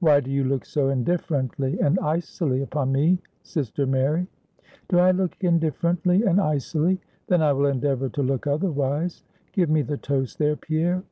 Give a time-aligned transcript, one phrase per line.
[0.00, 4.26] "Why do you look so indifferently and icily upon me, sister Mary?"
[4.88, 7.00] "Do I look indifferently and icily?
[7.28, 9.22] Then I will endeavor to look otherwise.
[9.52, 11.04] Give me the toast there, Pierre."